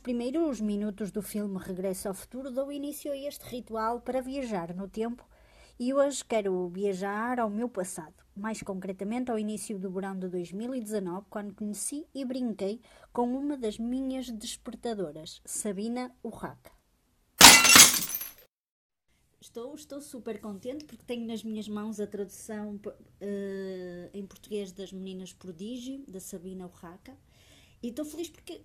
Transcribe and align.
Os 0.00 0.02
primeiros 0.02 0.62
minutos 0.62 1.10
do 1.10 1.20
filme 1.20 1.58
Regresso 1.58 2.08
ao 2.08 2.14
Futuro, 2.14 2.50
dou 2.50 2.72
início 2.72 3.12
a 3.12 3.16
este 3.18 3.44
ritual 3.44 4.00
para 4.00 4.22
viajar 4.22 4.74
no 4.74 4.88
tempo 4.88 5.28
e 5.78 5.92
hoje 5.92 6.24
quero 6.24 6.70
viajar 6.70 7.38
ao 7.38 7.50
meu 7.50 7.68
passado, 7.68 8.14
mais 8.34 8.62
concretamente 8.62 9.30
ao 9.30 9.38
início 9.38 9.78
do 9.78 9.90
verão 9.90 10.18
de 10.18 10.26
2019, 10.28 11.26
quando 11.28 11.54
conheci 11.54 12.06
e 12.14 12.24
brinquei 12.24 12.80
com 13.12 13.30
uma 13.36 13.58
das 13.58 13.78
minhas 13.78 14.30
despertadoras, 14.30 15.42
Sabina 15.44 16.10
Urraca. 16.24 16.72
Estou, 19.38 19.74
estou 19.74 20.00
super 20.00 20.40
contente 20.40 20.86
porque 20.86 21.04
tenho 21.04 21.26
nas 21.26 21.44
minhas 21.44 21.68
mãos 21.68 22.00
a 22.00 22.06
tradução 22.06 22.76
uh, 22.86 24.10
em 24.14 24.24
português 24.24 24.72
das 24.72 24.94
Meninas 24.94 25.34
Prodígio, 25.34 26.02
da 26.08 26.20
Sabina 26.20 26.64
Urraca, 26.64 27.14
e 27.82 27.88
estou 27.88 28.06
feliz 28.06 28.30
porque 28.30 28.64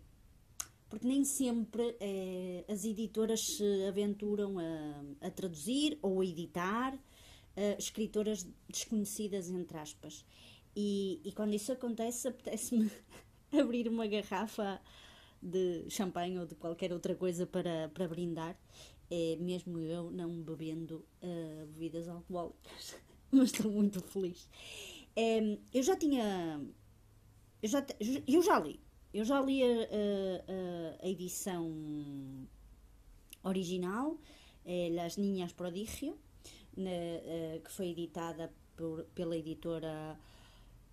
porque 0.90 1.08
nem 1.08 1.24
sempre 1.24 1.96
eh, 2.00 2.64
as 2.70 2.86
editoras 2.86 3.42
se 3.42 3.86
aventuram 3.88 4.60
a, 4.60 5.28
a 5.28 5.32
traduzir 5.32 5.98
ou 6.02 6.22
a 6.22 6.26
editar 6.26 6.98
eh, 7.56 7.76
escritoras 7.78 8.48
desconhecidas, 8.70 9.50
entre 9.50 9.78
aspas. 9.78 10.26
E, 10.76 11.22
e 11.24 11.32
quando 11.32 11.54
isso 11.54 11.72
acontece, 11.72 12.28
apetece-me 12.28 12.92
abrir 13.52 13.88
uma 13.88 14.06
garrafa 14.06 14.80
de 15.42 15.90
champanhe 15.90 16.38
ou 16.38 16.46
de 16.46 16.56
qualquer 16.56 16.92
outra 16.94 17.16
coisa 17.16 17.46
para, 17.46 17.90
para 17.90 18.08
brindar, 18.08 18.58
é, 19.10 19.38
mesmo 19.40 19.80
eu 19.80 20.10
não 20.12 20.42
bebendo 20.42 21.06
uh, 21.22 21.66
bebidas 21.68 22.08
alcoólicas. 22.08 22.96
Mas 23.32 23.52
estou 23.52 23.72
muito 23.72 24.02
feliz. 24.02 24.50
Eu 25.74 25.84
já 25.84 25.96
tinha. 25.96 26.62
Eu 27.62 27.70
já, 27.70 27.86
eu 28.28 28.42
já 28.42 28.60
li 28.60 28.85
eu 29.16 29.24
já 29.24 29.40
li 29.42 29.64
a, 29.64 29.68
a, 29.68 31.06
a 31.06 31.08
edição 31.08 31.72
original, 33.44 34.18
é 34.66 34.90
Las 34.92 35.16
Niñas 35.16 35.54
Prodigio, 35.54 36.18
na, 36.76 36.90
uh, 36.92 37.62
que 37.62 37.72
foi 37.72 37.92
editada 37.92 38.52
por, 38.76 39.06
pela 39.16 39.38
editora 39.38 40.20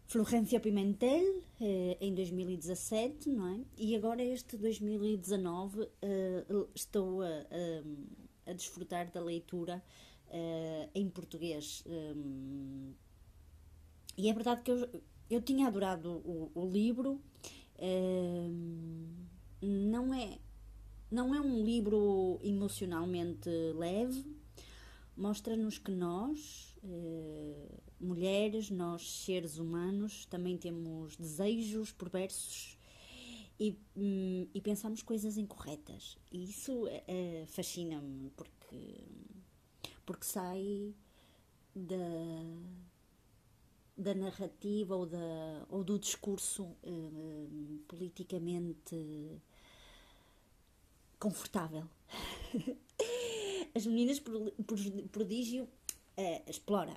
Florência 0.07 0.61
Pimentel 0.61 1.39
uh, 1.61 1.97
em 2.01 2.15
2017, 2.15 3.29
não 3.29 3.49
é? 3.49 3.61
E 3.77 3.97
agora 3.97 4.23
este 4.23 4.57
2019 4.57 5.81
uh, 5.81 5.89
estou 6.77 7.23
a, 7.23 7.27
a, 7.27 8.51
a, 8.51 8.53
desfrutar 8.53 9.11
da 9.11 9.21
leitura 9.21 9.83
em 10.95 11.11
português. 11.11 11.85
Um, 11.87 12.95
e 14.17 14.31
é 14.31 14.33
verdade 14.33 14.63
que 14.63 14.71
eu, 14.71 15.03
eu 15.29 15.43
tinha 15.43 15.67
adorado 15.67 16.23
o, 16.25 16.51
o 16.55 16.67
livro, 16.71 17.21
não 19.61 20.15
é 20.15 20.39
não 21.13 21.35
é 21.35 21.41
um 21.41 21.63
livro 21.63 22.41
emocionalmente 22.43 23.51
leve, 23.75 24.25
mostra-nos 25.15 25.77
que 25.77 25.91
nós, 25.91 26.75
uh, 26.83 27.83
mulheres, 28.01 28.71
nós 28.71 29.23
seres 29.23 29.59
humanos, 29.59 30.25
também 30.25 30.57
temos 30.57 31.15
desejos 31.17 31.93
perversos 31.93 32.79
e, 33.61 33.79
um, 33.95 34.49
e 34.55 34.61
pensamos 34.63 35.03
coisas 35.03 35.37
incorretas. 35.37 36.17
E 36.33 36.45
isso 36.45 36.87
uh, 36.87 37.47
fascina-me 37.47 38.31
porque, 38.31 39.05
porque 40.07 40.25
sai 40.25 40.95
da 41.75 41.97
da 44.03 44.15
narrativa 44.15 44.97
ou, 44.97 45.07
da, 45.07 45.67
ou 45.69 45.85
do 45.85 45.99
discurso 45.99 46.65
uh, 46.65 47.79
politicamente 47.87 49.41
confortável. 51.19 51.89
As 53.75 53.87
Meninas 53.87 54.21
Prodígio 55.11 55.65
uh, 55.65 56.51
explora. 56.51 56.93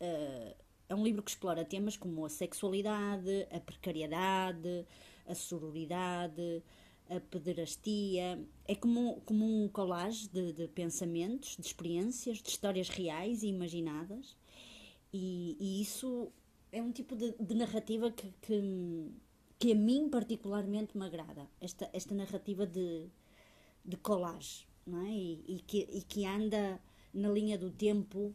Uh, 0.00 0.56
é 0.88 0.94
um 0.94 1.04
livro 1.04 1.22
que 1.22 1.30
explora 1.30 1.64
temas 1.64 1.96
como 1.96 2.24
a 2.24 2.30
sexualidade, 2.30 3.46
a 3.52 3.60
precariedade, 3.60 4.86
a 5.26 5.34
sororidade, 5.34 6.62
a 7.10 7.20
pederastia. 7.20 8.42
É 8.64 8.74
como, 8.74 9.20
como 9.26 9.64
um 9.64 9.68
collage 9.68 10.28
de, 10.28 10.54
de 10.54 10.66
pensamentos, 10.68 11.56
de 11.56 11.66
experiências, 11.66 12.38
de 12.38 12.48
histórias 12.48 12.88
reais 12.88 13.42
e 13.42 13.48
imaginadas 13.48 14.34
e, 15.12 15.56
e 15.58 15.82
isso 15.82 16.32
é 16.70 16.82
um 16.82 16.92
tipo 16.92 17.16
de, 17.16 17.34
de 17.38 17.54
narrativa 17.54 18.10
que, 18.10 18.32
que, 18.42 19.10
que, 19.58 19.72
a 19.72 19.74
mim 19.74 20.08
particularmente 20.08 20.96
me 20.96 21.04
agrada. 21.06 21.48
Esta, 21.60 21.88
esta 21.92 22.14
narrativa 22.14 22.66
de, 22.66 23.08
de 23.84 23.96
collage, 23.96 24.66
não 24.86 25.06
é? 25.06 25.10
E, 25.10 25.44
e, 25.48 25.60
que, 25.60 25.88
e 25.90 26.02
que 26.02 26.26
anda 26.26 26.80
na 27.12 27.28
linha 27.28 27.56
do 27.56 27.70
tempo 27.70 28.34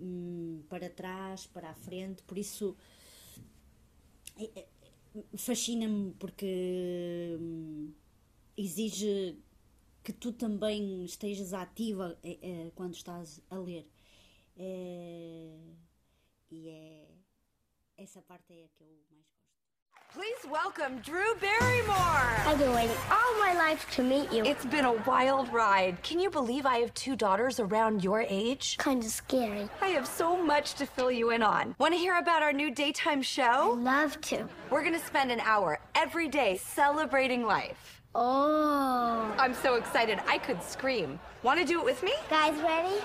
hum, 0.00 0.62
para 0.68 0.90
trás, 0.90 1.46
para 1.46 1.70
a 1.70 1.74
frente, 1.74 2.22
por 2.24 2.36
isso 2.36 2.76
é, 4.36 4.50
é, 4.60 4.66
fascina-me 5.36 6.12
porque 6.18 7.36
hum, 7.40 7.92
exige 8.56 9.38
que 10.02 10.12
tu 10.12 10.32
também 10.32 11.04
estejas 11.04 11.52
ativa 11.52 12.18
é, 12.22 12.38
é, 12.42 12.70
quando 12.74 12.94
estás 12.94 13.40
a 13.50 13.58
ler. 13.58 13.86
É, 14.56 15.56
E 16.52 16.68
é 16.68 18.02
essa 18.02 18.20
parte 18.22 18.52
é 18.52 18.64
a 18.64 18.68
que 18.76 18.82
eu 18.82 18.88
mais 18.88 19.04
gosto. 19.08 19.40
Please 20.12 20.44
welcome 20.48 21.00
Drew 21.02 21.36
Barrymore. 21.36 22.34
I've 22.44 22.58
been 22.58 22.74
waiting 22.74 22.96
all 23.08 23.38
my 23.38 23.54
life 23.54 23.88
to 23.94 24.02
meet 24.02 24.32
you. 24.32 24.44
It's 24.44 24.64
been 24.64 24.84
a 24.84 24.94
wild 25.06 25.52
ride. 25.52 26.02
Can 26.02 26.18
you 26.18 26.28
believe 26.28 26.66
I 26.66 26.78
have 26.78 26.92
two 26.94 27.14
daughters 27.14 27.60
around 27.60 28.02
your 28.02 28.22
age? 28.22 28.76
Kind 28.78 29.04
of 29.04 29.10
scary. 29.10 29.68
I 29.80 29.88
have 29.88 30.08
so 30.08 30.36
much 30.36 30.74
to 30.74 30.86
fill 30.86 31.12
you 31.12 31.30
in 31.30 31.44
on. 31.44 31.76
Want 31.78 31.94
to 31.94 31.98
hear 32.00 32.16
about 32.16 32.42
our 32.42 32.52
new 32.52 32.72
daytime 32.72 33.22
show? 33.22 33.74
I'd 33.74 33.84
love 33.84 34.20
to. 34.22 34.48
We're 34.70 34.82
going 34.82 34.98
to 34.98 35.06
spend 35.06 35.30
an 35.30 35.40
hour 35.40 35.78
every 35.94 36.26
day 36.26 36.56
celebrating 36.56 37.46
life. 37.46 38.02
Oh. 38.16 39.32
I'm 39.38 39.54
so 39.54 39.76
excited. 39.76 40.18
I 40.26 40.38
could 40.38 40.60
scream. 40.64 41.20
Want 41.44 41.60
to 41.60 41.64
do 41.64 41.78
it 41.78 41.84
with 41.84 42.02
me? 42.02 42.14
Guys 42.28 42.60
ready? 42.60 42.96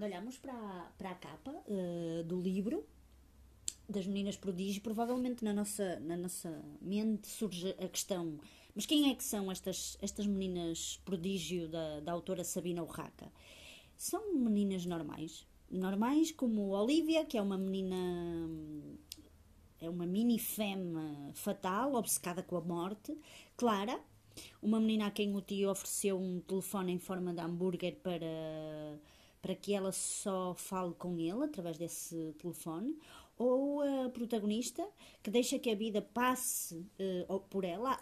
Quando 0.00 0.04
olhamos 0.04 0.38
para, 0.38 0.92
para 0.96 1.10
a 1.10 1.14
capa 1.14 1.50
uh, 1.50 2.24
do 2.24 2.40
livro 2.40 2.86
das 3.86 4.06
Meninas 4.06 4.34
Prodígio, 4.34 4.80
provavelmente 4.80 5.44
na 5.44 5.52
nossa, 5.52 6.00
na 6.00 6.16
nossa 6.16 6.64
mente 6.80 7.28
surge 7.28 7.74
a 7.78 7.86
questão: 7.86 8.40
mas 8.74 8.86
quem 8.86 9.10
é 9.10 9.14
que 9.14 9.22
são 9.22 9.52
estas, 9.52 9.98
estas 10.00 10.26
meninas 10.26 10.98
prodígio 11.04 11.68
da, 11.68 12.00
da 12.00 12.12
autora 12.12 12.44
Sabina 12.44 12.82
Urraca? 12.82 13.30
São 13.94 14.34
meninas 14.34 14.86
normais, 14.86 15.46
normais 15.70 16.32
como 16.32 16.70
Olivia, 16.70 17.26
que 17.26 17.36
é 17.36 17.42
uma 17.42 17.58
menina 17.58 17.96
é 19.82 19.90
uma 19.90 20.06
mini 20.06 20.38
femme 20.38 21.32
fatal, 21.34 21.94
obcecada 21.94 22.42
com 22.42 22.56
a 22.56 22.60
morte. 22.62 23.16
Clara, 23.54 24.00
uma 24.62 24.80
menina 24.80 25.08
a 25.08 25.10
quem 25.10 25.34
o 25.36 25.42
tio 25.42 25.70
ofereceu 25.70 26.18
um 26.18 26.40
telefone 26.40 26.92
em 26.92 26.98
forma 26.98 27.34
de 27.34 27.40
hambúrguer 27.40 27.96
para 27.96 28.98
para 29.40 29.54
que 29.54 29.74
ela 29.74 29.92
só 29.92 30.54
fale 30.54 30.94
com 30.94 31.18
ele 31.18 31.44
através 31.44 31.78
desse 31.78 32.34
telefone, 32.38 32.96
ou 33.40 33.80
a 33.80 34.10
protagonista 34.10 34.86
que 35.22 35.30
deixa 35.30 35.58
que 35.58 35.70
a 35.70 35.74
vida 35.74 36.02
passe 36.02 36.86
uh, 37.28 37.40
por 37.48 37.64
ela, 37.64 37.98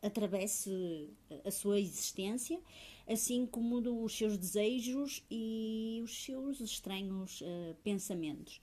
atravesse 0.00 1.10
a 1.44 1.50
sua 1.50 1.80
existência, 1.80 2.60
assim 3.08 3.44
como 3.44 3.78
os 4.04 4.16
seus 4.16 4.38
desejos 4.38 5.24
e 5.28 6.00
os 6.04 6.24
seus 6.24 6.60
estranhos 6.60 7.40
uh, 7.40 7.74
pensamentos. 7.82 8.60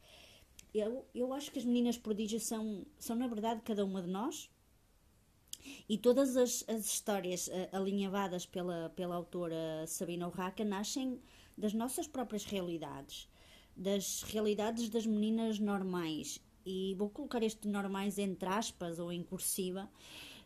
Eu, 0.74 1.06
eu 1.14 1.34
acho 1.34 1.52
que 1.52 1.60
as 1.60 1.66
meninas 1.66 1.98
prodígios 1.98 2.44
são, 2.44 2.86
são, 2.98 3.16
na 3.16 3.28
verdade, 3.28 3.62
cada 3.62 3.84
uma 3.84 4.02
de 4.02 4.10
nós. 4.10 4.50
E 5.90 5.98
todas 5.98 6.38
as, 6.38 6.64
as 6.70 6.86
histórias 6.86 7.48
uh, 7.48 7.52
alinhavadas 7.74 8.46
pela, 8.46 8.90
pela 8.96 9.16
autora 9.16 9.86
Sabina 9.86 10.28
Urraca 10.28 10.64
nascem 10.64 11.20
das 11.58 11.74
nossas 11.74 12.08
próprias 12.08 12.46
realidades, 12.46 13.30
das 13.76 14.24
realidades 14.24 14.90
das 14.90 15.06
meninas 15.06 15.60
normais. 15.60 16.40
E 16.66 16.96
vou 16.96 17.10
colocar 17.10 17.44
este 17.44 17.68
normais 17.68 18.18
entre 18.18 18.50
aspas 18.50 19.00
ou 19.00 19.12
em 19.12 19.24
cursiva. 19.24 19.90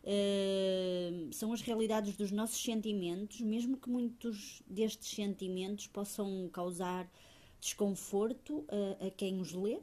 Uh, 0.03 1.31
são 1.33 1.51
as 1.51 1.61
realidades 1.61 2.15
dos 2.15 2.31
nossos 2.31 2.61
sentimentos, 2.61 3.41
mesmo 3.41 3.77
que 3.77 3.89
muitos 3.89 4.61
destes 4.65 5.09
sentimentos 5.09 5.87
possam 5.87 6.49
causar 6.51 7.09
desconforto 7.59 8.59
uh, 8.59 9.07
a 9.07 9.11
quem 9.11 9.39
os 9.41 9.51
lê 9.51 9.79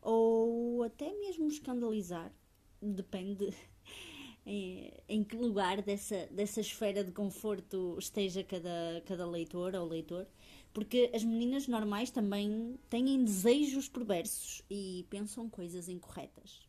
ou 0.00 0.82
até 0.82 1.12
mesmo 1.12 1.48
escandalizar, 1.48 2.32
depende 2.80 3.52
em, 4.46 4.92
em, 5.08 5.24
que 5.24 5.36
lugar 5.36 5.82
dessa, 5.82 6.26
dessa 6.30 6.60
esfera 6.60 7.02
de 7.04 7.12
conforto 7.12 7.96
esteja 7.98 8.42
cada, 8.44 9.02
cada 9.06 9.26
leitor 9.26 9.74
ou 9.74 9.86
leitor. 9.86 10.26
Porque 10.72 11.10
as 11.14 11.24
meninas 11.24 11.66
normais 11.66 12.10
também 12.10 12.78
têm 12.88 13.24
desejos 13.24 13.88
perversos 13.88 14.62
e 14.70 15.06
pensam 15.10 15.48
coisas 15.48 15.88
incorretas. 15.88 16.68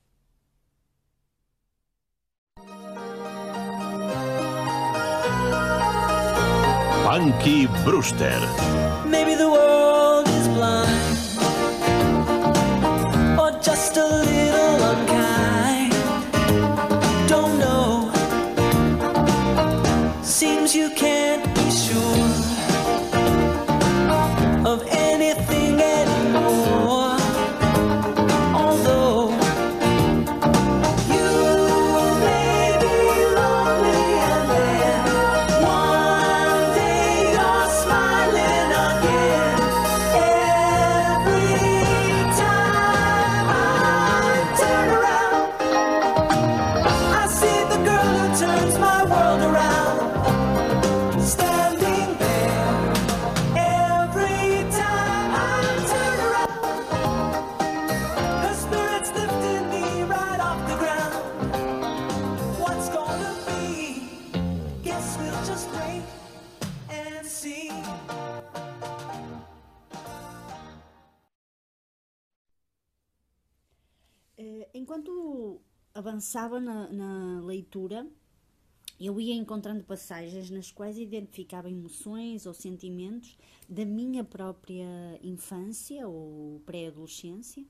Punky 7.19 7.67
Brewster. 7.83 8.88
Avançava 76.19 76.59
na, 76.59 76.89
na 76.89 77.41
leitura, 77.41 78.05
eu 78.99 79.19
ia 79.21 79.33
encontrando 79.33 79.85
passagens 79.85 80.49
nas 80.49 80.69
quais 80.69 80.97
identificava 80.97 81.69
emoções 81.69 82.45
ou 82.45 82.53
sentimentos 82.53 83.37
da 83.69 83.85
minha 83.85 84.23
própria 84.25 84.85
infância 85.23 86.05
ou 86.05 86.61
pré-adolescência, 86.65 87.63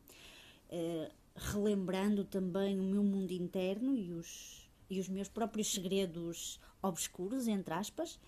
eh, 0.71 1.11
relembrando 1.35 2.23
também 2.23 2.79
o 2.79 2.83
meu 2.83 3.03
mundo 3.03 3.31
interno 3.31 3.95
e 3.95 4.11
os, 4.13 4.67
e 4.89 4.99
os 4.99 5.07
meus 5.07 5.27
próprios 5.27 5.71
segredos 5.71 6.59
obscuros, 6.81 7.47
entre 7.47 7.75
aspas, 7.75 8.19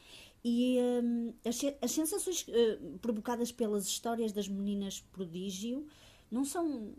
e 0.45 0.77
hum, 1.03 1.33
as, 1.43 1.59
as 1.81 1.91
sensações 1.91 2.45
eh, 2.47 2.77
provocadas 3.01 3.51
pelas 3.51 3.87
histórias 3.87 4.31
das 4.31 4.47
meninas 4.47 5.01
prodígio 5.11 5.87
não 6.29 6.45
são 6.45 6.93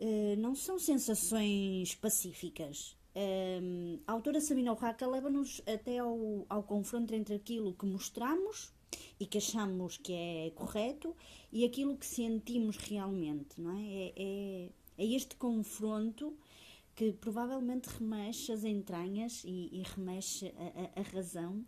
Uh, 0.00 0.34
não 0.38 0.54
são 0.54 0.78
sensações 0.78 1.94
pacíficas. 1.94 2.96
Um, 3.14 3.98
a 4.06 4.12
autora 4.12 4.40
Sabina 4.40 4.72
Urraca 4.72 5.06
leva-nos 5.06 5.60
até 5.66 5.98
ao, 5.98 6.46
ao 6.48 6.62
confronto 6.62 7.14
entre 7.14 7.34
aquilo 7.34 7.74
que 7.74 7.84
mostramos 7.84 8.72
e 9.18 9.26
que 9.26 9.36
achamos 9.38 9.98
que 9.98 10.12
é 10.12 10.50
correto 10.54 11.14
e 11.52 11.64
aquilo 11.64 11.96
que 11.96 12.06
sentimos 12.06 12.76
realmente, 12.78 13.60
não 13.60 13.76
é? 13.76 13.82
É, 13.82 14.12
é, 14.16 14.68
é 14.96 15.06
este 15.06 15.36
confronto 15.36 16.34
que 16.94 17.12
provavelmente 17.12 17.86
remexe 17.88 18.52
as 18.52 18.64
entranhas 18.64 19.42
e, 19.44 19.68
e 19.72 19.82
remexe 19.82 20.46
a, 20.56 21.00
a- 21.00 21.00
a 21.00 21.02
razão 21.14 21.64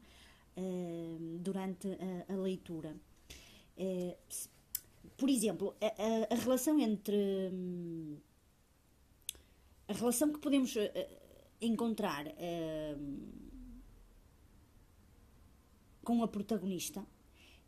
uh, 0.57 1.39
durante 1.39 1.89
a, 2.29 2.33
a 2.33 2.37
leitura. 2.37 2.97
Eh, 3.77 4.17
por 5.23 5.31
exemplo, 5.37 5.67
a, 5.81 5.89
a- 6.09 6.27
a 6.35 6.37
relação 6.45 6.75
entre. 6.89 7.17
hum, 7.53 8.17
A 9.89 9.93
relação 9.93 10.33
que 10.33 10.39
podemos 10.45 10.75
eh, 10.77 10.91
eh, 11.01 11.09
encontrar 11.71 12.25
hum, 12.27 13.19
com 16.05 16.23
a 16.23 16.29
protagonista. 16.29 17.05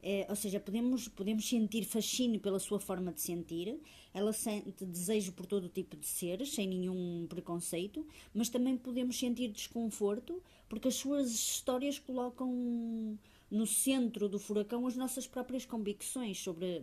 eh, 0.03 0.27
ou 0.29 0.37
seja, 0.37 0.61
podemos, 0.61 1.09
podemos 1.09 1.49
sentir 1.49 1.85
fascínio 1.85 2.41
pela 2.41 2.59
sua 2.61 2.79
forma 2.81 3.13
de 3.13 3.21
sentir, 3.23 3.81
ela 4.15 4.33
sente 4.35 4.85
desejo 4.85 5.33
por 5.33 5.47
todo 5.47 5.69
tipo 5.69 5.97
de 5.97 6.07
seres, 6.07 6.53
sem 6.55 6.69
nenhum 6.69 7.27
preconceito, 7.29 8.07
mas 8.35 8.49
também 8.51 8.77
podemos 8.77 9.19
sentir 9.19 9.49
desconforto 9.51 10.43
porque 10.69 10.89
as 10.89 10.95
suas 10.97 11.31
histórias 11.33 11.99
colocam 11.99 13.19
no 13.51 13.67
centro 13.67 14.29
do 14.29 14.39
furacão 14.39 14.87
as 14.87 14.97
nossas 14.97 15.27
próprias 15.27 15.65
convicções 15.65 16.39
sobre 16.39 16.83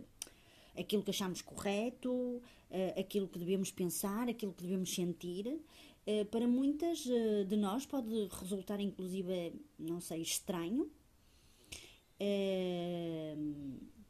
aquilo 0.78 1.02
que 1.02 1.10
achamos 1.10 1.42
correto, 1.42 2.40
eh, 2.70 2.94
aquilo 3.00 3.28
que 3.28 3.38
devemos 3.38 3.70
pensar, 3.70 4.28
aquilo 4.28 4.52
que 4.52 4.62
devemos 4.62 4.94
sentir. 4.94 5.60
Eh, 6.06 6.24
Para 6.24 6.46
muitas 6.48 7.06
eh, 7.06 7.44
de 7.44 7.56
nós 7.56 7.86
pode 7.86 8.28
resultar, 8.40 8.80
inclusive, 8.80 9.52
não 9.78 10.00
sei, 10.00 10.22
estranho 10.22 10.90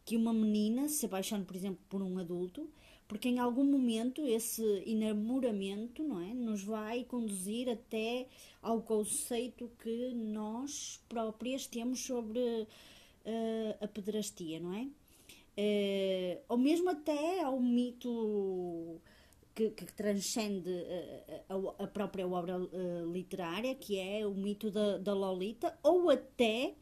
que 0.05 0.17
uma 0.17 0.35
menina 0.35 0.87
se 0.87 1.07
apaixone, 1.07 1.47
por 1.47 1.57
exemplo, 1.57 1.81
por 1.89 2.03
um 2.03 2.19
adulto, 2.19 2.69
porque 3.09 3.29
em 3.29 3.39
algum 3.39 3.65
momento 3.65 4.27
esse 4.27 4.63
enamoramento 4.87 6.03
não 6.03 6.21
é, 6.21 6.35
nos 6.35 6.63
vai 6.63 7.05
conduzir 7.05 7.69
até 7.69 8.27
ao 8.61 8.83
conceito 8.83 9.71
que 9.83 10.15
nós 10.15 11.01
próprias 11.09 11.67
temos 11.67 12.01
sobre 12.01 12.67
eh, 13.25 13.77
a 13.81 13.89
pedrastia, 13.89 14.59
não 14.61 14.75
é? 14.75 14.89
Eh, 15.57 16.41
ou 16.49 16.57
mesmo 16.57 16.89
até 16.91 17.43
ao 17.43 17.61
mito 17.61 19.01
que, 19.55 19.71
que 19.71 19.85
transcende 19.93 20.71
eh, 20.71 21.45
a, 21.49 21.85
a 21.85 21.87
própria 21.87 22.27
obra 22.27 22.55
eh, 22.73 23.05
literária, 23.13 23.75
que 23.75 23.99
é 23.99 24.27
o 24.27 24.35
mito 24.35 24.71
da, 24.71 24.99
da 24.99 25.15
Lolita, 25.15 25.79
ou 25.83 26.09
até, 26.11 26.75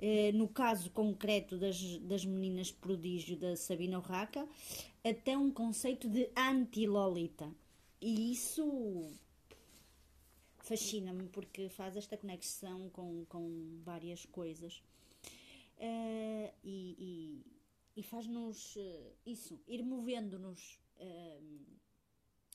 eh, 0.00 0.32
no 0.32 0.48
caso 0.48 0.90
concreto 0.90 1.56
das, 1.56 1.80
das 1.98 2.24
meninas 2.24 2.72
prodígio 2.72 3.36
da 3.36 3.56
Sabina 3.56 3.98
Urraca, 3.98 4.46
até 5.04 5.36
um 5.38 5.50
conceito 5.50 6.08
de 6.08 6.28
anti-Lolita. 6.36 7.48
E 8.00 8.32
isso 8.32 9.08
fascina-me 10.58 11.28
porque 11.28 11.68
faz 11.68 11.96
esta 11.96 12.16
conexão 12.16 12.90
com, 12.90 13.24
com 13.28 13.78
várias 13.84 14.26
coisas. 14.26 14.82
Eh, 15.78 16.52
e, 16.64 16.96
e- 16.98 17.55
e 17.96 18.02
faz-nos 18.02 18.76
eh, 18.76 19.12
isso, 19.24 19.58
ir 19.66 19.82
movendo-nos 19.82 20.78
eh, 20.98 21.40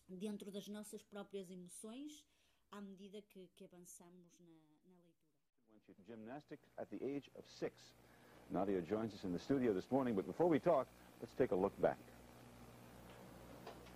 dentro 0.07 0.51
das 0.51 0.67
nossas 0.67 1.01
próprias 1.03 1.50
emoções 1.50 2.24
à 2.71 2.79
medida 2.79 3.21
que, 3.24 3.48
que 3.55 3.65
avançamos 3.65 4.31
na, 4.39 4.45
na 4.45 5.00
leitura. 5.00 5.21
went 5.88 5.98
to 5.98 6.03
gymnastics 6.07 6.69
at 6.77 6.89
the 6.89 7.03
age 7.03 7.29
of 7.36 7.43
six. 7.60 7.74
Nadia 8.51 8.81
joins 8.81 9.13
us 9.13 9.24
in 9.24 9.33
the 9.33 9.39
studio 9.39 9.74
this 9.74 9.89
morning, 9.89 10.13
but 10.13 10.27
before 10.27 10.48
we 10.48 10.60
talk, 10.60 10.86
let's 11.21 11.33
take 11.36 11.51
a 11.51 11.55
look 11.55 11.74
back. 11.81 11.98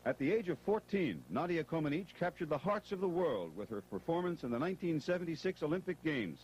At 0.06 0.18
the 0.18 0.32
age 0.32 0.50
of 0.50 0.58
14, 0.66 1.24
Nadia 1.30 1.64
Comaneci 1.64 2.14
captured 2.20 2.50
the 2.50 2.58
hearts 2.58 2.92
of 2.92 3.02
the 3.02 3.08
world 3.08 3.56
with 3.56 3.70
her 3.70 3.82
performance 3.82 4.44
in 4.44 4.52
the 4.52 4.60
1976 4.60 5.64
Olympic 5.64 6.02
Games. 6.04 6.40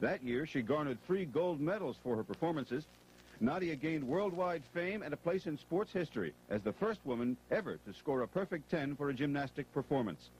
That 0.00 0.22
year, 0.22 0.44
she 0.44 0.60
garnered 0.60 0.98
three 1.06 1.24
gold 1.24 1.60
medals 1.60 1.96
for 2.02 2.16
her 2.16 2.24
performances. 2.24 2.86
Nadia 3.40 3.76
gained 3.76 4.04
worldwide 4.04 4.62
fame 4.72 5.02
and 5.02 5.12
a 5.12 5.16
place 5.16 5.46
in 5.46 5.58
sports 5.58 5.92
history 5.92 6.32
as 6.48 6.62
the 6.62 6.72
first 6.72 7.00
woman 7.04 7.36
ever 7.50 7.76
to 7.86 7.92
score 7.92 8.22
a 8.22 8.28
perfect 8.28 8.70
10 8.70 8.96
for 8.96 9.10
a 9.10 9.14
gymnastic 9.14 9.70
performance. 9.72 10.30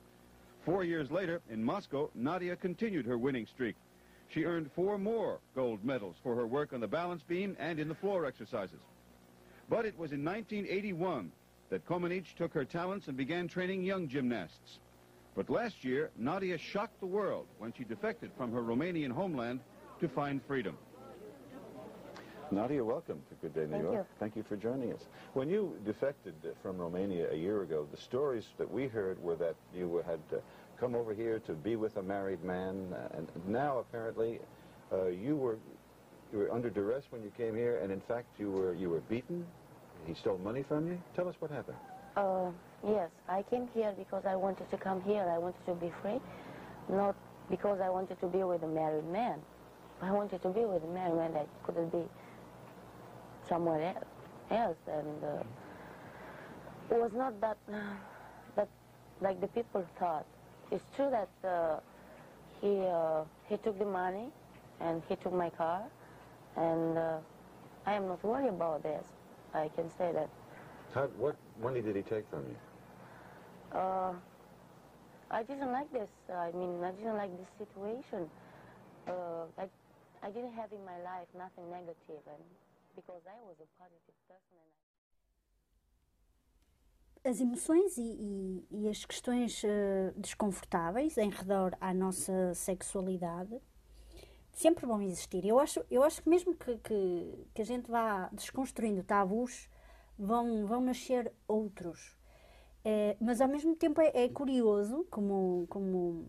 Four 0.64 0.82
years 0.82 1.10
later, 1.10 1.42
in 1.50 1.62
Moscow, 1.62 2.10
Nadia 2.14 2.56
continued 2.56 3.06
her 3.06 3.18
winning 3.18 3.46
streak. 3.46 3.76
She 4.28 4.44
earned 4.44 4.70
four 4.74 4.98
more 4.98 5.40
gold 5.54 5.84
medals 5.84 6.16
for 6.22 6.34
her 6.34 6.46
work 6.46 6.72
on 6.72 6.80
the 6.80 6.88
balance 6.88 7.22
beam 7.22 7.56
and 7.60 7.78
in 7.78 7.88
the 7.88 7.94
floor 7.94 8.24
exercises. 8.24 8.80
But 9.68 9.84
it 9.84 9.96
was 9.98 10.12
in 10.12 10.24
1981 10.24 11.30
that 11.68 11.86
Komenich 11.86 12.34
took 12.36 12.54
her 12.54 12.64
talents 12.64 13.08
and 13.08 13.16
began 13.16 13.46
training 13.46 13.82
young 13.82 14.08
gymnasts. 14.08 14.78
But 15.34 15.50
last 15.50 15.84
year, 15.84 16.10
Nadia 16.16 16.56
shocked 16.56 16.98
the 17.00 17.06
world 17.06 17.46
when 17.58 17.72
she 17.76 17.84
defected 17.84 18.30
from 18.36 18.52
her 18.52 18.62
Romanian 18.62 19.12
homeland 19.12 19.60
to 20.00 20.08
find 20.08 20.40
freedom. 20.46 20.78
Nadia, 22.50 22.84
welcome 22.84 23.20
to 23.28 23.34
Good 23.42 23.54
Day 23.54 23.62
New 23.62 23.70
Thank 23.70 23.82
York. 23.82 23.94
you. 23.94 24.04
Thank 24.20 24.36
you 24.36 24.44
for 24.44 24.56
joining 24.56 24.92
us. 24.92 25.00
When 25.34 25.48
you 25.48 25.76
defected 25.84 26.34
from 26.62 26.78
Romania 26.78 27.28
a 27.32 27.34
year 27.34 27.62
ago, 27.62 27.88
the 27.90 27.96
stories 27.96 28.44
that 28.58 28.70
we 28.70 28.86
heard 28.86 29.20
were 29.20 29.34
that 29.36 29.56
you 29.74 30.02
had 30.06 30.20
uh, 30.32 30.40
come 30.78 30.94
over 30.94 31.12
here 31.12 31.40
to 31.40 31.54
be 31.54 31.74
with 31.74 31.96
a 31.96 32.02
married 32.02 32.44
man, 32.44 32.92
uh, 32.92 33.16
and 33.16 33.28
now 33.48 33.78
apparently 33.78 34.38
uh, 34.92 35.06
you 35.06 35.34
were 35.36 35.58
you 36.32 36.38
were 36.38 36.52
under 36.52 36.70
duress 36.70 37.04
when 37.10 37.22
you 37.22 37.32
came 37.36 37.54
here, 37.56 37.78
and 37.78 37.90
in 37.90 38.00
fact 38.00 38.26
you 38.38 38.50
were 38.50 38.74
you 38.74 38.90
were 38.90 39.00
beaten. 39.00 39.44
He 40.06 40.14
stole 40.14 40.38
money 40.38 40.62
from 40.62 40.86
you. 40.86 41.02
Tell 41.16 41.28
us 41.28 41.34
what 41.40 41.50
happened. 41.50 41.78
Uh, 42.16 42.50
yes, 42.86 43.10
I 43.28 43.42
came 43.42 43.68
here 43.74 43.92
because 43.98 44.24
I 44.24 44.36
wanted 44.36 44.70
to 44.70 44.76
come 44.76 45.02
here. 45.02 45.28
I 45.28 45.38
wanted 45.38 45.64
to 45.66 45.74
be 45.74 45.92
free, 46.00 46.20
not 46.88 47.16
because 47.50 47.80
I 47.80 47.90
wanted 47.90 48.20
to 48.20 48.28
be 48.28 48.44
with 48.44 48.62
a 48.62 48.68
married 48.68 49.06
man. 49.08 49.40
I 50.00 50.12
wanted 50.12 50.42
to 50.42 50.48
be 50.50 50.64
with 50.64 50.84
a 50.84 50.88
married 50.88 51.16
man 51.16 51.32
that 51.32 51.48
couldn't 51.64 51.90
be 51.90 52.04
somewhere 53.48 53.94
el- 54.50 54.58
else, 54.58 54.78
and 54.86 55.24
uh, 55.24 56.94
it 56.94 57.00
was 57.00 57.12
not 57.12 57.40
that 57.40 57.58
that 58.56 58.68
like 59.20 59.40
the 59.40 59.48
people 59.48 59.84
thought. 59.98 60.26
It's 60.70 60.84
true 60.96 61.10
that 61.10 61.48
uh, 61.48 61.80
he 62.60 62.80
uh, 62.86 63.24
he 63.48 63.56
took 63.58 63.78
the 63.78 63.84
money, 63.84 64.28
and 64.80 65.02
he 65.08 65.16
took 65.16 65.32
my 65.32 65.50
car, 65.50 65.82
and 66.56 66.98
uh, 66.98 67.18
I 67.86 67.94
am 67.94 68.08
not 68.08 68.22
worried 68.24 68.48
about 68.48 68.82
this. 68.82 69.04
I 69.54 69.68
can 69.74 69.90
say 69.96 70.12
that. 70.12 70.28
How, 70.94 71.06
what 71.18 71.36
money 71.60 71.80
did 71.82 71.96
he 71.96 72.02
take 72.02 72.28
from 72.30 72.44
you? 72.46 72.56
Uh, 73.78 74.12
I 75.30 75.42
didn't 75.42 75.72
like 75.72 75.90
this. 75.92 76.08
I 76.32 76.50
mean, 76.52 76.82
I 76.82 76.92
didn't 76.92 77.16
like 77.16 77.30
this 77.36 77.48
situation. 77.58 78.30
Uh, 79.08 79.44
I, 79.58 79.68
I 80.22 80.30
didn't 80.30 80.52
have 80.54 80.72
in 80.72 80.84
my 80.84 80.98
life 81.02 81.28
nothing 81.36 81.70
negative, 81.70 82.22
and 82.26 82.42
as 87.24 87.40
emoções 87.40 87.96
e, 87.98 88.02
e- 88.02 88.66
e 88.70 88.88
as 88.88 89.04
questões 89.04 89.62
eh, 89.64 90.12
desconfortáveis 90.16 91.18
em 91.18 91.28
redor 91.30 91.76
à 91.80 91.92
nossa 91.92 92.54
sexualidade 92.54 93.60
sempre 94.52 94.86
vão 94.86 95.02
existir. 95.02 95.44
Eu 95.46 95.58
acho, 95.60 95.84
eu 95.90 96.02
acho 96.02 96.22
que 96.22 96.28
mesmo 96.28 96.54
que, 96.56 96.78
que, 96.78 97.48
que 97.54 97.62
a 97.62 97.64
gente 97.64 97.90
vá 97.90 98.28
desconstruindo 98.32 99.02
tabus, 99.04 99.68
vão, 100.18 100.66
vão 100.66 100.80
nascer 100.80 101.32
outros. 101.48 102.16
Eh, 102.84 103.16
mas 103.20 103.40
ao 103.40 103.48
mesmo 103.48 103.76
tempo 103.76 104.00
é, 104.00 104.10
é 104.14 104.28
curioso 104.28 105.06
como, 105.10 105.66
como 105.68 106.26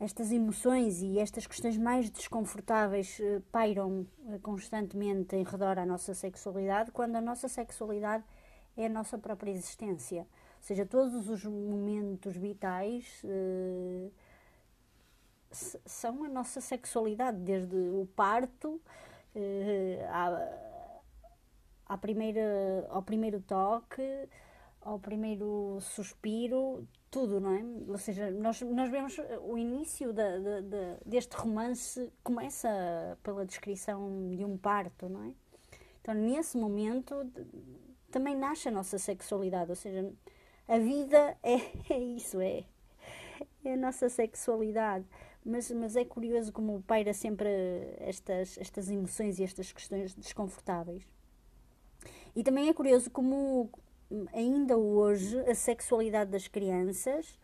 estas 0.00 0.32
emoções 0.32 1.02
e 1.02 1.18
estas 1.18 1.46
questões 1.46 1.76
mais 1.76 2.08
desconfortáveis 2.08 3.20
eh, 3.20 3.42
pairam 3.52 4.06
eh, 4.28 4.38
constantemente 4.42 5.36
em 5.36 5.44
redor 5.44 5.78
à 5.78 5.84
nossa 5.84 6.14
sexualidade, 6.14 6.90
quando 6.90 7.16
a 7.16 7.20
nossa 7.20 7.48
sexualidade 7.48 8.24
é 8.76 8.86
a 8.86 8.88
nossa 8.88 9.18
própria 9.18 9.50
existência. 9.50 10.22
Ou 10.22 10.62
seja, 10.62 10.86
todos 10.86 11.28
os 11.28 11.44
momentos 11.44 12.34
vitais 12.34 13.22
eh, 13.24 14.10
são 15.84 16.24
a 16.24 16.28
nossa 16.28 16.60
sexualidade, 16.60 17.38
desde 17.38 17.76
o 17.76 18.08
parto 18.16 18.80
eh, 19.34 20.06
à, 20.10 21.94
à 21.94 21.98
primeira, 21.98 22.86
ao 22.88 23.02
primeiro 23.02 23.40
toque, 23.40 24.02
ao 24.80 24.98
primeiro 24.98 25.78
suspiro, 25.80 26.86
tudo, 27.10 27.40
não 27.40 27.54
é? 27.54 27.64
Ou 27.88 27.98
seja, 27.98 28.30
nós, 28.30 28.60
nós 28.62 28.90
vemos 28.90 29.16
o 29.42 29.58
início 29.58 30.14
deste 31.04 31.36
romance 31.36 32.10
começa 32.22 32.68
pela 33.22 33.44
descrição 33.44 34.30
de 34.34 34.44
um 34.44 34.56
parto, 34.56 35.08
não 35.08 35.24
é? 35.24 35.34
Então, 36.00 36.14
nesse 36.14 36.56
momento, 36.56 37.14
também 38.10 38.34
nasce 38.34 38.68
a 38.68 38.70
nossa 38.70 38.98
sexualidade, 38.98 39.70
ou 39.70 39.76
seja, 39.76 40.10
a 40.66 40.78
vida 40.78 41.36
é, 41.42 41.56
é 41.92 41.98
isso, 41.98 42.40
é, 42.40 42.64
é 43.64 43.74
a 43.74 43.76
nossa 43.76 44.08
sexualidade. 44.08 45.04
Mas, 45.42 45.70
mas 45.70 45.96
é 45.96 46.04
curioso 46.04 46.52
como 46.52 46.82
paira 46.82 47.14
sempre 47.14 47.48
estas, 47.98 48.58
estas 48.58 48.90
emoções 48.90 49.38
e 49.38 49.42
estas 49.42 49.72
questões 49.72 50.14
desconfortáveis. 50.14 51.02
E 52.36 52.42
também 52.42 52.68
é 52.68 52.74
curioso 52.74 53.10
como 53.10 53.70
ainda 54.32 54.76
hoje 54.76 55.38
a 55.40 55.54
sexualidade 55.54 56.30
das 56.30 56.48
crianças 56.48 57.38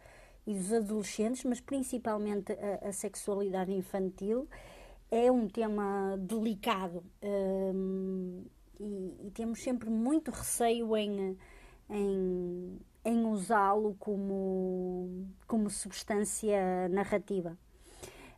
e 0.47 0.55
dos 0.55 0.73
adolescentes, 0.73 1.45
mas 1.45 1.61
principalmente 1.61 2.53
a, 2.53 2.89
a 2.89 2.93
sexualidade 2.93 3.73
infantil, 3.73 4.49
é 5.11 5.31
um 5.31 5.49
tema 5.49 6.17
delicado. 6.19 7.03
hum, 7.23 8.45
e, 8.79 9.27
e 9.27 9.31
temos 9.31 9.63
sempre 9.63 9.89
muito 9.89 10.31
receio 10.31 10.97
em, 10.97 11.37
em, 11.89 12.79
em 13.05 13.25
usá-lo 13.27 13.97
como, 13.99 15.27
como 15.47 15.71
substância 15.71 16.89
narrativa. 16.91 17.57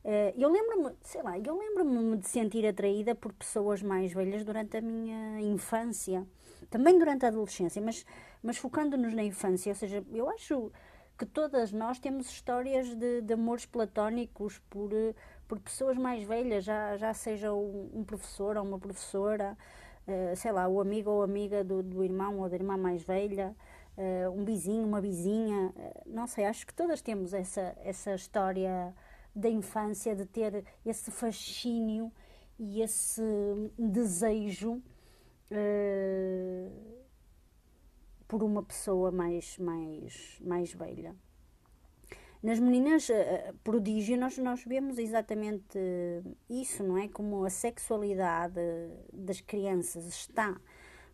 Eh, 0.05 0.35
Eu 0.37 0.51
lembro-me, 0.51 0.95
sei 1.03 1.23
lá, 1.23 1.39
eu 1.39 1.59
lembro-me 1.59 2.17
de 2.19 2.29
sentir 2.29 2.67
atraída 2.67 3.15
por 3.15 3.33
pessoas 3.33 3.83
mais 3.83 4.13
velhas 4.13 4.45
durante 4.45 4.77
a 4.77 4.81
minha 4.81 5.41
infância, 5.41 6.27
também 6.71 6.99
durante 6.99 7.25
a 7.25 7.29
adolescência, 7.29 7.81
mas, 7.81 8.05
mas 8.43 8.57
focando-nos 8.57 9.15
na 9.15 9.23
infância, 9.23 9.71
ou 9.71 9.77
seja, 9.77 10.05
eu 10.13 10.29
acho 10.31 10.71
que 11.19 11.27
todas 11.27 11.73
nós 11.73 11.99
temos 11.99 12.31
histórias 12.31 12.95
de, 12.95 13.23
de 13.23 13.33
amores 13.35 13.67
platónicos 13.67 14.59
por, 14.71 14.91
por 15.49 15.59
pessoas 15.59 15.97
mais 15.97 16.23
velhas, 16.23 16.65
já, 16.65 16.97
já 16.97 17.13
seja 17.13 17.53
um, 17.53 17.91
um 17.93 18.05
professor 18.05 18.57
ou 18.57 18.63
uma 18.63 18.79
professora, 18.79 19.59
eh, 20.07 20.35
sei 20.37 20.53
lá, 20.53 20.69
o 20.69 20.81
amigo 20.81 21.11
ou 21.11 21.23
amiga 21.23 21.65
do, 21.65 21.83
do 21.83 22.05
irmão 22.05 22.39
ou 22.39 22.49
da 22.49 22.55
irmã 22.55 22.77
mais 22.77 23.03
velha, 23.03 23.57
eh, 23.97 24.29
um 24.29 24.45
vizinho, 24.45 24.87
uma 24.87 25.01
vizinha, 25.01 25.73
eh, 25.77 26.03
não 26.07 26.29
sei, 26.29 26.45
acho 26.45 26.65
que 26.65 26.73
todas 26.73 27.03
temos 27.03 27.35
essa, 27.35 27.77
essa 27.83 28.15
história 28.15 28.95
da 29.35 29.49
infância, 29.49 30.15
de 30.15 30.25
ter 30.25 30.65
esse 30.87 31.11
fascínio 31.11 32.13
e 32.59 32.81
esse 32.81 33.23
desejo 33.77 34.81
eh, 35.51 36.69
por 38.27 38.43
uma 38.43 38.63
pessoa 38.63 39.11
mais, 39.11 39.57
mais, 39.59 40.39
mais 40.41 40.73
velha. 40.73 41.17
Nas 42.43 42.61
meninas 42.61 43.11
eh, 43.11 43.53
prodígio 43.65 44.17
nós, 44.17 44.39
nós 44.39 44.63
vemos 44.65 44.99
exatamente 44.99 45.79
isso, 46.49 46.85
não 46.85 46.99
é? 46.99 47.09
Como 47.09 47.45
a 47.45 47.51
sexualidade 47.51 48.61
das 49.13 49.41
crianças 49.41 50.07
está 50.07 50.57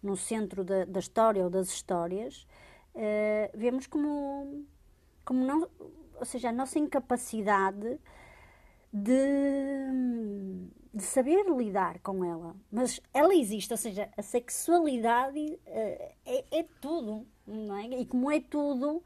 no 0.02 0.16
centro 0.16 0.62
da, 0.62 0.84
da 0.84 1.00
história 1.00 1.42
ou 1.42 1.48
das 1.48 1.68
histórias, 1.68 2.46
eh, 2.94 3.50
vemos 3.54 3.86
como, 3.86 4.66
como 5.24 5.44
não, 5.46 5.68
ou 6.18 6.24
seja, 6.24 6.50
a 6.50 6.52
nossa 6.52 6.78
incapacidade 6.78 7.98
de, 8.94 10.68
de 10.94 11.02
saber 11.02 11.44
lidar 11.50 11.98
com 11.98 12.24
ela. 12.24 12.54
Mas 12.70 13.00
ela 13.12 13.34
existe, 13.34 13.72
ou 13.72 13.76
seja, 13.76 14.08
a 14.16 14.22
sexualidade 14.22 15.58
eh, 15.66 16.14
é, 16.24 16.44
é 16.60 16.62
tudo, 16.80 17.26
não 17.44 17.76
é? 17.76 17.86
E 17.88 18.06
como 18.06 18.30
é 18.30 18.40
tudo, 18.40 19.02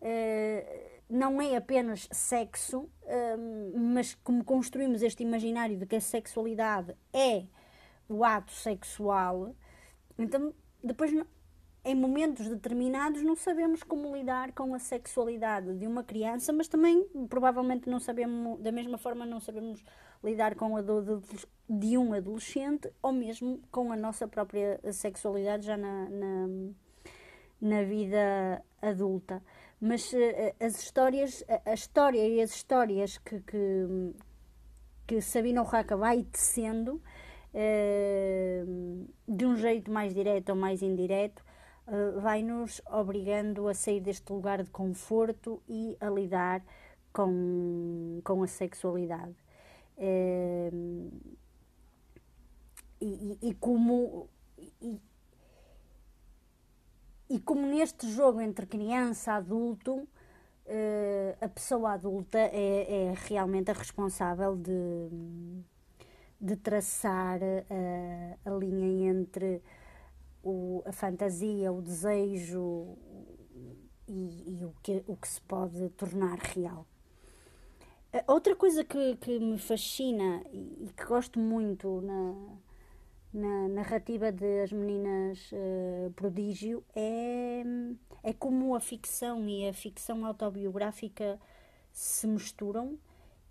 eh, 0.00 1.00
não 1.08 1.40
é 1.40 1.54
apenas 1.54 2.08
sexo, 2.10 2.88
eh, 3.04 3.36
mas 3.74 4.14
como 4.24 4.42
construímos 4.42 5.02
este 5.02 5.22
imaginário 5.22 5.76
de 5.76 5.84
que 5.86 5.96
a 5.96 6.00
sexualidade 6.00 6.96
é 7.12 7.44
o 8.08 8.24
ato 8.24 8.52
sexual, 8.52 9.54
então 10.18 10.54
depois 10.82 11.12
não- 11.12 11.26
em 11.86 11.94
momentos 11.94 12.48
determinados 12.48 13.22
não 13.22 13.36
sabemos 13.36 13.84
como 13.84 14.12
lidar 14.14 14.50
com 14.52 14.74
a 14.74 14.78
sexualidade 14.80 15.72
de 15.76 15.86
uma 15.86 16.02
criança, 16.02 16.52
mas 16.52 16.66
também 16.66 17.06
provavelmente 17.30 17.88
não 17.88 18.00
sabemos, 18.00 18.58
da 18.60 18.72
mesma 18.72 18.98
forma 18.98 19.24
não 19.24 19.38
sabemos 19.38 19.84
lidar 20.22 20.56
com 20.56 20.76
a 20.76 20.82
do- 20.82 21.22
de, 21.70 21.96
um 21.96 22.12
adolescente 22.12 22.90
ou 23.00 23.12
mesmo 23.12 23.60
com 23.70 23.92
a 23.92 23.96
nossa 23.96 24.26
própria 24.26 24.80
sexualidade 24.92 25.64
já 25.64 25.76
na, 25.76 26.08
na, 26.10 26.48
na 27.60 27.82
vida 27.84 28.64
adulta. 28.82 29.40
Mas 29.80 30.12
eh, 30.12 30.56
as 30.58 30.82
histórias, 30.82 31.44
a- 31.48 31.70
a 31.70 31.74
história 31.74 32.26
e 32.26 32.40
as 32.42 32.50
histórias 32.50 33.16
que, 33.18 33.40
que, 33.42 33.86
que 35.06 35.20
Sabina 35.20 35.62
Urraca 35.62 35.96
vai 35.96 36.24
tecendo, 36.24 37.00
eh, 37.54 38.64
de 39.28 39.46
um 39.46 39.54
jeito 39.56 39.88
mais 39.90 40.12
direto 40.12 40.48
ou 40.50 40.56
mais 40.56 40.82
indireto, 40.82 41.45
eh, 41.88 42.10
vai-nos 42.20 42.80
obrigando 42.90 43.68
a 43.68 43.74
sair 43.74 44.00
deste 44.00 44.32
lugar 44.32 44.62
de 44.62 44.70
conforto 44.70 45.62
e 45.68 45.96
a 46.00 46.08
lidar 46.10 46.62
com, 47.12 48.20
com 48.24 48.42
a 48.42 48.46
sexualidade. 48.46 49.34
Eh, 49.98 50.70
e, 53.00 53.06
e- 53.06 53.48
e 53.50 53.54
como 53.54 54.28
e, 54.80 55.00
e 57.28 57.38
como 57.40 57.66
neste 57.66 58.08
jogo 58.10 58.40
entre 58.40 58.66
criança 58.66 59.32
e 59.32 59.34
adulto, 59.34 60.06
eh, 60.66 61.36
a 61.40 61.48
pessoa 61.48 61.92
adulta 61.92 62.38
é, 62.38 63.08
é 63.10 63.14
realmente 63.28 63.70
a 63.70 63.74
responsável 63.74 64.56
de, 64.56 65.08
de 66.40 66.56
traçar 66.56 67.40
a 68.44 68.50
linha 68.50 69.10
entre 69.10 69.62
o- 70.50 70.82
a 70.86 70.92
fantasia, 70.92 71.72
o 71.72 71.82
desejo 71.82 72.96
e, 74.08 74.58
e 74.60 74.64
o, 74.64 74.72
que, 74.82 75.02
o 75.06 75.16
que 75.16 75.28
se 75.28 75.40
pode 75.42 75.88
tornar 75.90 76.38
real. 76.38 76.86
Outra 78.26 78.56
coisa 78.56 78.82
que, 78.84 79.16
que 79.16 79.38
me 79.38 79.58
fascina 79.58 80.42
e, 80.52 80.88
que 80.96 81.04
gosto 81.04 81.38
muito 81.38 82.00
na, 82.00 82.34
na 83.34 83.68
narrativa 83.68 84.32
de 84.32 84.62
As 84.62 84.72
Meninas 84.72 85.50
eh, 85.52 86.10
Prodígio 86.16 86.82
é, 86.94 87.62
é 88.22 88.32
como 88.32 88.74
a 88.74 88.80
ficção 88.80 89.46
e 89.48 89.68
a 89.68 89.74
ficção 89.74 90.24
autobiográfica 90.24 91.38
se 91.92 92.26
misturam 92.26 92.98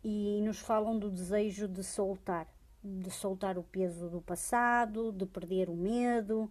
e 0.03 0.41
nos 0.41 0.59
falam 0.59 0.97
do 0.97 1.11
desejo 1.11 1.67
de 1.67 1.83
soltar, 1.83 2.47
de 2.83 3.11
soltar 3.11 3.57
o 3.59 3.63
peso 3.63 4.09
do 4.09 4.21
passado, 4.21 5.11
de 5.11 5.25
perder 5.27 5.69
o 5.69 5.75
medo, 5.75 6.49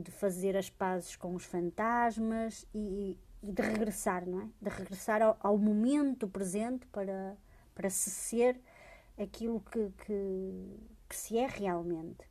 de 0.00 0.10
fazer 0.10 0.56
as 0.56 0.68
pazes 0.68 1.16
com 1.16 1.34
os 1.34 1.44
fantasmas 1.44 2.66
e, 2.74 3.18
e 3.42 3.52
de 3.52 3.62
regressar, 3.62 4.28
não 4.28 4.42
é? 4.42 4.48
De 4.60 4.68
regressar 4.68 5.22
ao, 5.22 5.36
ao 5.40 5.58
momento 5.58 6.28
presente 6.28 6.86
para, 6.88 7.36
para 7.74 7.88
se 7.90 8.10
ser 8.10 8.60
aquilo 9.18 9.60
que, 9.60 9.90
que, 10.04 10.78
que 11.08 11.16
se 11.16 11.38
é 11.38 11.46
realmente. 11.46 12.28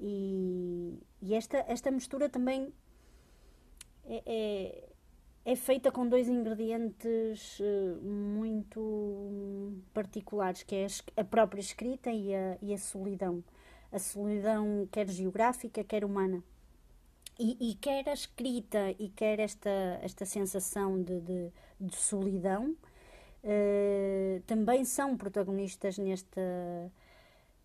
E, 0.00 0.98
e 1.20 1.34
esta, 1.34 1.58
esta 1.68 1.90
mistura 1.90 2.28
também 2.28 2.72
é, 4.04 4.22
é, 4.26 4.88
é 5.44 5.56
feita 5.56 5.92
com 5.92 6.08
dois 6.08 6.28
ingredientes 6.28 7.60
eh, 7.60 7.94
muito 8.02 9.72
particulares, 9.94 10.62
que 10.62 10.74
é 10.74 10.86
a 11.16 11.24
própria 11.24 11.60
escrita 11.60 12.10
e 12.10 12.34
a, 12.34 12.58
e 12.60 12.74
a 12.74 12.78
solidão. 12.78 13.44
A 13.92 13.98
solidão 13.98 14.88
quer 14.90 15.08
geográfica, 15.08 15.84
quer 15.84 16.04
humana. 16.04 16.42
E, 17.44 17.56
e 17.70 17.74
quer 17.74 18.08
a 18.08 18.12
escrita 18.12 18.94
e 19.00 19.08
quer 19.08 19.40
esta, 19.40 19.98
esta 20.00 20.24
sensação 20.24 21.02
de, 21.02 21.20
de, 21.20 21.52
de 21.80 21.96
solidão 21.96 22.76
eh, 23.42 24.40
também 24.46 24.84
são 24.84 25.16
protagonistas 25.16 25.98
nesta, 25.98 26.40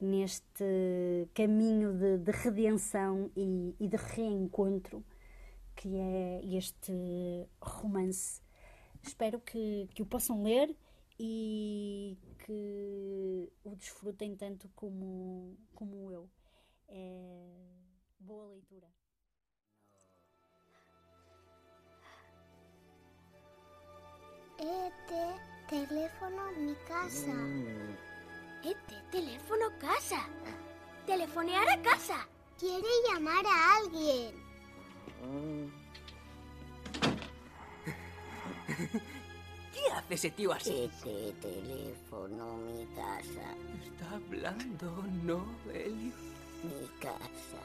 neste 0.01 1.29
caminho 1.35 1.93
de, 1.93 2.17
de 2.17 2.31
redenção 2.31 3.29
e, 3.35 3.75
e 3.79 3.87
de 3.87 3.97
reencontro 3.97 5.05
que 5.75 5.95
é 5.95 6.41
este 6.43 7.47
romance. 7.61 8.41
Espero 9.03 9.39
que, 9.39 9.87
que 9.93 10.01
o 10.01 10.07
possam 10.07 10.41
ler 10.41 10.75
e 11.19 12.17
que 12.39 13.47
o 13.63 13.75
desfrutem 13.75 14.35
tanto 14.35 14.67
como, 14.75 15.55
como 15.75 16.11
eu. 16.11 16.27
É, 16.87 17.45
boa 18.19 18.47
leitura. 18.47 18.96
Este 24.59 25.39
teléfono 25.69 26.51
mi 26.57 26.73
casa. 26.87 27.33
Este 28.63 28.95
teléfono 29.11 29.69
casa. 29.79 30.27
Telefonear 31.05 31.69
a 31.69 31.81
casa. 31.83 32.27
Quiere 32.59 32.87
llamar 33.07 33.45
a 33.45 33.75
alguien. 33.77 34.35
¿Qué 39.73 39.91
hace 39.93 40.13
ese 40.15 40.31
tío 40.31 40.53
así? 40.53 40.85
Este 40.85 41.33
teléfono 41.39 42.57
mi 42.57 42.85
casa. 42.95 43.55
Está 43.85 44.15
hablando, 44.15 45.03
¿no, 45.23 45.45
Elliot? 45.71 46.15
Mi 46.63 46.87
casa. 46.99 47.61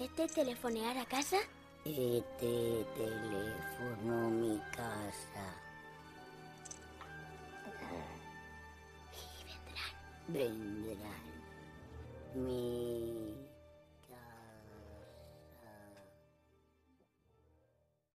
¿Este 0.00 0.26
telefonear 0.26 0.98
a 0.98 1.06
casa? 1.06 1.38
Este 1.84 2.86
teléfono 2.94 4.30
mi 4.30 4.56
casa. 4.70 5.46
Y 9.12 9.44
vendrán. 10.28 10.62
Vendrán. 10.86 11.24
Mi 12.36 13.34